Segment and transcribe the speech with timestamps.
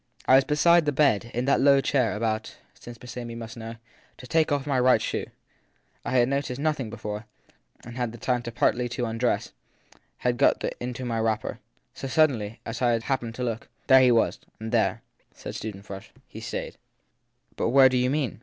[0.25, 3.75] I was beside the bed in that low chair; about since Miss Amy must know
[4.17, 5.27] to take off my right shoe.
[6.03, 7.25] I had THE THIRD PERSON 263 noticed nothing bef ore,
[7.85, 9.51] and had had time partly to undress
[10.17, 11.59] had got into my wrapper.
[11.93, 14.39] So, suddenly as I happened to look there he was.
[14.59, 15.03] And there/
[15.35, 16.77] said Susan Frush, he stayed/
[17.55, 18.39] But where do you mean